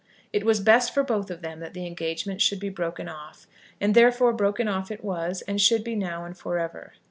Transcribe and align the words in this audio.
It 0.33 0.43
was 0.47 0.59
best 0.59 0.95
for 0.95 1.03
both 1.03 1.29
of 1.29 1.41
them 1.43 1.59
that 1.59 1.75
the 1.75 1.85
engagement 1.85 2.41
should 2.41 2.59
be 2.59 2.69
broken 2.69 3.07
off; 3.07 3.45
and, 3.79 3.93
therefore, 3.93 4.33
broken 4.33 4.67
off 4.67 4.89
it 4.89 5.03
was, 5.03 5.43
and 5.43 5.61
should 5.61 5.83
be 5.83 5.93
now 5.95 6.25
and 6.25 6.35
for 6.35 6.57
ever. 6.57 6.93